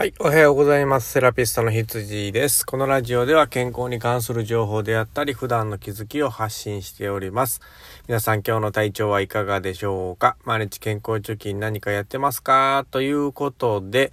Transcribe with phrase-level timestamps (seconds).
[0.00, 0.14] はい。
[0.18, 1.12] おはようございます。
[1.12, 2.64] セラピストの羊です。
[2.64, 7.60] このラジオでは健康に関する情報であったり、普段の気づきを発信しております。
[8.08, 10.38] 皆さん今日の体調はいかがでしょうか？
[10.46, 12.86] 毎日健康貯金何かやってますか？
[12.90, 14.10] ということで、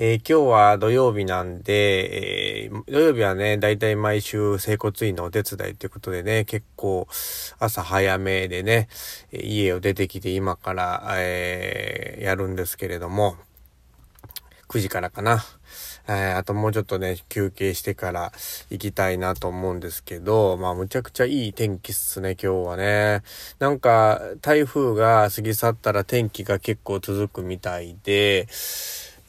[0.00, 7.06] えー、今日は土曜日なんで、えー、土曜日はね、だいたい毎週整骨院のお手伝いということでね、結構
[7.60, 8.88] 朝早めでね、
[9.32, 13.36] 家を出てきて今から、えー、やるんですけれども、
[14.70, 15.44] 9時からかな。
[16.06, 18.30] えー、あともうちょっとね、休憩してから
[18.70, 23.22] 行きたいなと思うんですけど、まあむちゃくちゃいい天気っすね、今日はね。
[23.58, 28.46] なんか台風が過ぎ去ったら天気が結構続くみたいで、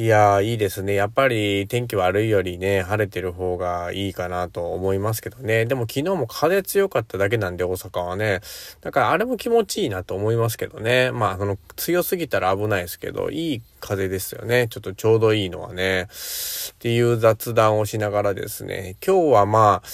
[0.00, 0.94] いやー、いいですね。
[0.94, 5.66] やっぱり天気悪いよりね、晴れてる方がいいかなと思いますけどね。
[5.66, 8.40] でも昨日も風強かっただけなんで、大阪はね。
[8.80, 11.10] だからあれも気持ちいいなと思いますけどね。
[11.10, 14.68] まあ、その強すぎたら危ないですけど、いい風ですよね。
[14.70, 16.02] ちょっとちょうどいいのはね。
[16.02, 18.94] っていう雑談をしながらですね。
[19.04, 19.88] 今日はまあ、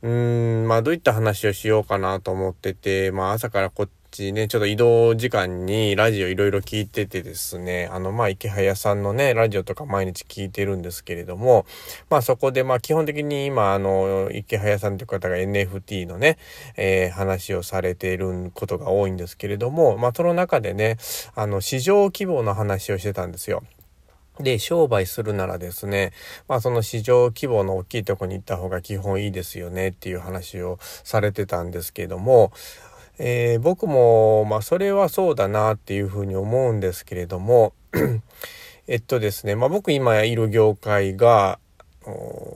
[0.00, 11.66] うーん、まあどういった話をしようかなと思ってて、まあ朝からこっちちょっと移動時間にラジオいろいろ聞いててですね、あの、まあ、池早さんのね、ラジオとか毎日聞いてるんですけれども、
[12.10, 16.38] まあ、そこで、まあ、基本的に今、あの、池早さんという方が NFT のね、
[16.76, 20.96] えー、話をされていることが多いんですけれども、まあ、その中でね、
[21.34, 23.64] あの、市場規模の話をしてたんですよ。
[24.38, 26.12] で、商売するならですね、
[26.48, 32.52] まあその市場規模の大きいとこに行った方が基本いいですよねっていう話をされてたんですけども、
[33.18, 37.72] えー、僕も、まあ、それはそうだなっていうふうに思うんですけれども
[38.88, 41.58] えっとですね、まあ、僕今いる業界が、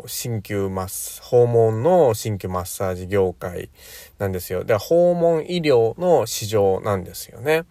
[0.06, 3.70] 鍼灸マス、訪問の鍼灸マッサージ業界
[4.18, 4.64] なんですよ。
[4.64, 7.64] で、訪問医療の市場なんですよね。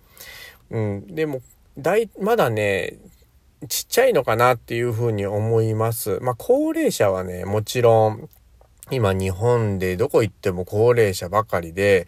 [0.72, 1.16] うん。
[1.16, 1.42] でも、
[1.78, 2.98] 大、まだね、
[3.70, 6.20] ちっちゃいのかなっていうふうに思います。
[6.22, 8.30] まあ、高齢者はね、もちろん、
[8.90, 12.08] 今日本でどこ行っても高齢者ばかりで、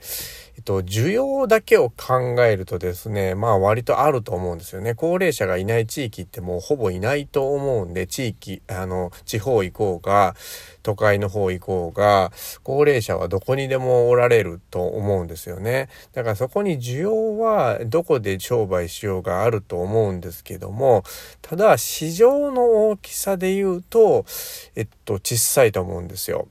[0.59, 4.93] えっと、需要だけを考えるとですね、まあ割とあると思うんですよね。
[4.93, 10.35] 高齢者がいない地域ってもうほぼいないと思うんで、地域、あの、地方行こうが、
[10.83, 12.33] 都会の方行こうが、
[12.63, 15.87] 高齢者はどこにでもおられると思うんですよね。
[16.11, 21.05] だからそこに需要はどこで商売しようがあると思うんですけども、
[21.41, 24.25] ただ市場の大きさで言うと、
[24.75, 26.49] えっと、小さいと思うんですよ。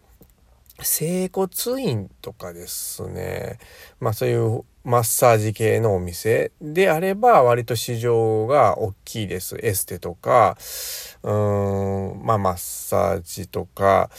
[0.81, 1.49] 整骨
[1.81, 3.59] 院とかですね、
[4.01, 9.57] まあそういうマッサージ系のお店であれば割と市場が大きいです。
[9.61, 10.57] エステとか、
[11.23, 14.11] うーん、まあマッサージとか、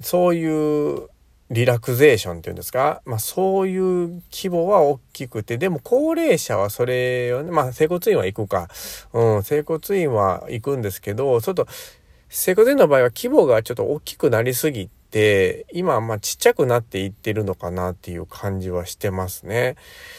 [0.00, 1.08] そういう
[1.50, 8.68] リラクゼーションっていうんですか、まあそういう規模は大きくて、でも高齢者はそれをね、まあ整骨院は行くか、
[9.12, 11.66] うん、整骨院は行くんですけど、ちょっと
[12.28, 14.99] 整骨院の場合は規模がちょっと大きくなりすぎて、
[15.72, 19.76] 今、まあちっちゃくなっていってるのかなっていう感じはしてますね。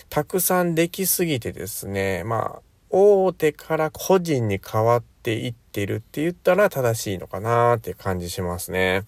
[0.10, 9.06] たくさんできすぎてですね、まあ、大手から個人に変わっていってるって言ったら正しいのかなって感じしますね。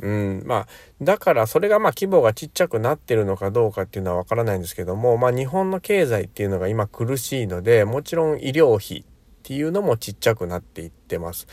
[0.00, 0.66] うん、まあ、
[1.00, 9.04] だからそれがまあ規模がちっちゃくなってるのかどうかっていうのはわからないんですけども、まあ日本の経済っていうのが今苦しいので、もちろん医療費っ
[9.42, 11.46] ていうのもちっちゃくなっていってます。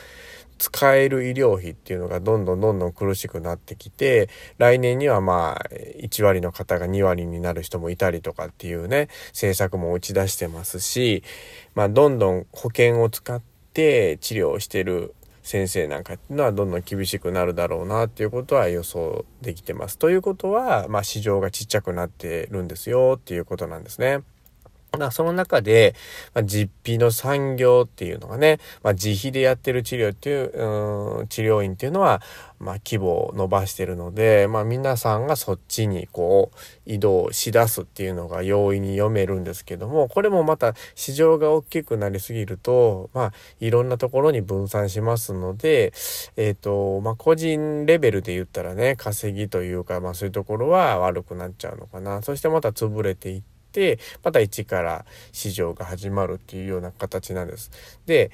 [0.60, 5.66] 使える医療費っていうのがどんどんどんどん苦しくなってきて、来年にはまあ、
[6.04, 11.24] 1割の方が2割になる人もいたりとかっていうね、政策も打ち出してますし、
[11.74, 13.42] まあ、どんどん保険を使っ
[13.74, 19.98] て治療してる先生なんかっていうのはどんどん厳しくなるだろうなっていうことは予想できてます。
[19.98, 24.20] ということは、まあ、市場がちっちゃくなってるんですよっていうことなんですね。
[24.98, 25.96] まその中で、
[26.34, 32.22] まあ、実費の産業っていうのがね、まあ、自費でやってる治療っていう、うん、治療院っていうのは、
[32.60, 45.94] まあ、規模を伸ばしてるので、まあ、皆さんがそっちにこう、移動しだすっていうのが容易に読めるんですけども、これもまた市場が大きくなりすぎると、まあ、いろんなところに分散しますので、
[46.36, 52.22] えっ、ー、と、まあ、個人レベルで言ったらね、稼ぎというか、まあ、そういうところは悪くなっちゃうのかな。
[52.24, 53.59] そしてまた潰れていっ、て、
[54.24, 57.72] また一から市場が始まるっていうような形なんです。
[58.06, 58.32] で、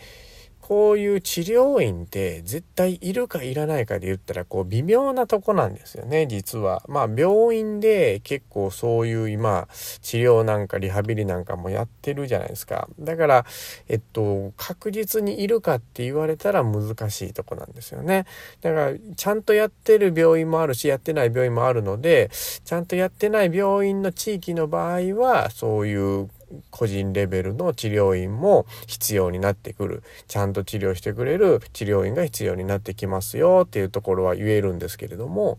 [0.68, 6.82] こういう治療院って絶対いるかいらないかで言ったらこう微妙なとこなんですよね、実は。
[6.88, 9.68] まあ病院で結構そういう今
[10.02, 12.90] 治療なんかリハビリなんかもやってるじゃないですか。
[13.00, 13.46] だから、
[13.90, 18.26] えっと、確実にいるかって言われたら難しいとこなんですよね。
[18.62, 22.32] だからちゃんとやってる病院もあるしやってない病院もあるので、
[22.64, 26.28] ちゃんとやってない病院の地域の場合はそういう
[26.72, 30.04] 個人レベルの治療院も必要になってくる。
[30.28, 35.58] ちゃんと治療してくれる治療院が必要になってきますよっていうところは言えるんですけれども、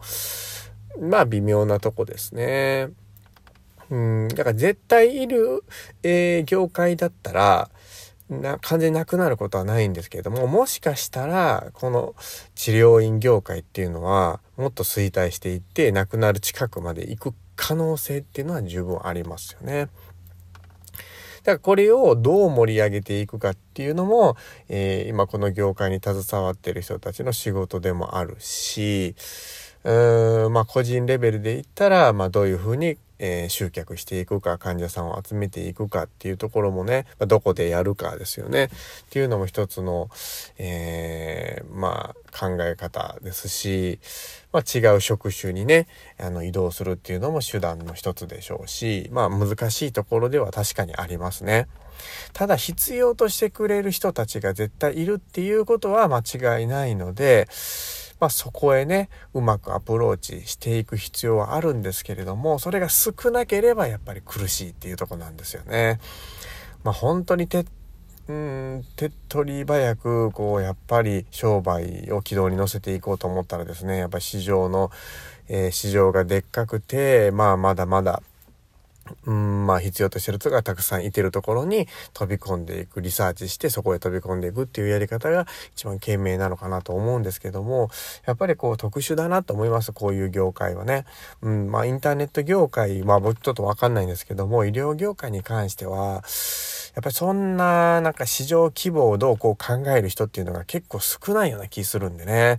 [1.00, 2.88] まあ微妙なとこですね。
[3.90, 5.64] うん、だから絶対いる、
[6.02, 7.70] えー、業界だったら、
[8.28, 12.14] な、完全なくなることはないんですけれども、もしかしたら、この
[12.54, 19.88] 治療院業界っていうのは、もっと衰退していって、なくなる近くまで行く可能性っていうのは十分ありますよね。
[21.46, 24.36] だからこれをどう盛り上げていくかっていうのも、
[24.68, 29.14] えー、今この業界に携わってる人たちの仕事でもあるし、
[29.84, 38.68] うーん、まあ個人レベルで言ったら、まあどういうふうにえー、集客していくか患者さんを集めていくかっていうところもね、まあ、どこでやるかですよねっ
[39.10, 40.08] ていうのも一つの、
[40.58, 43.98] えー、まあ考え方ですし、
[44.52, 45.86] まあ、違う職種にね
[46.18, 51.66] あの移動するっていうのも手段の一つでしょうしまあ難しいところでは確かにありますね。
[52.32, 56.18] ただ必要としてくれる人たちが絶対いるっていうことは間
[56.58, 57.48] 違いないので、
[58.18, 66.00] まあ、そこへね、うまくアプローチしていく必要はあるんですけれども、それが少なければやっぱり苦しいっていうとこなんですよね。
[66.82, 67.66] まあ、本当に手、
[68.28, 74.90] うん、手っ取り早く、こう、やっぱり商売を軌道に乗せていこうと思ったらですね、やっぱ市場の、
[75.48, 78.22] えー、市場がでっかくて、まあ、まだまだ、
[79.26, 87.90] うん、まあ必要としてる人がたくさんいてるところに飛び込んでいく、リサーチしてそこへ飛び込んでいくっていうやり方が一番賢明なのかなと思うんですけども、
[88.26, 91.04] やっぱりこう特殊だなと思います、こういう業界はね。
[91.42, 96.22] うん、まあインターネット業界、まあ僕ちょっとわかんないんですけども、医療業界に関しては、
[96.96, 102.58] やっぱりそんななんか市場規模をどうこう考える人っていうのが結構少ないような気するんでね。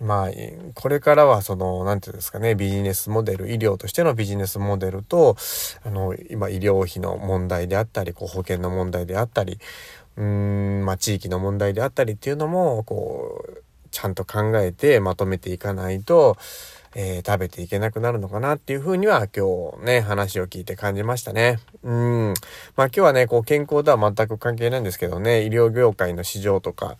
[0.00, 0.28] まあ、
[0.74, 5.36] これからはその、なんていうんですかね、ビジネスモデル、医療としてのビジネスモデルと、
[5.84, 9.58] あの、今医療費の問題であったり、こう保険の問題であったり、
[10.16, 16.36] うん、まあ地域の問題であったりっていうのも、こう、ちゃんと考えてまとめていかないと、
[16.94, 21.58] えー、食べていけなくなるのかなっていうふうには今日ね、話を聞いて感じましたね。
[21.82, 22.34] うん。
[22.76, 26.96] まあ今日はね、こう健康とは全く関係ないんですけどね、医療業界の市場とか、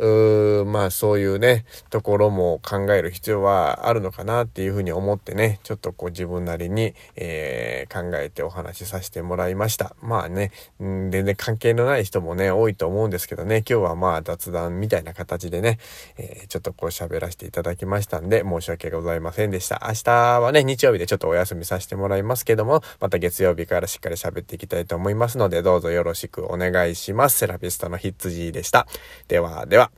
[0.00, 9.94] うーまあそういうね、ところも考える必要はあるのかなっていうふうに思ってね、ちょっとこう自分なりに、えー、考えてお話しさせてもらいました。
[10.00, 10.52] まあね、
[10.82, 15.78] ん全然関係のない人もね、多いと思うんですけどね、今日はまあ雑談みたいな形でね、
[16.16, 19.82] えー、ちょっとこう喋らせていただきましたんで、申し訳ございませんでした。
[19.86, 27.36] 明日はね、日曜日でちょっとお休みさせてもらいますけども、また月曜日からしっかり喋っていきたいと思いますので、どうぞよろしくお願いします。
[27.36, 28.86] セラピストのヒッツジーでした。
[29.28, 29.89] では、では。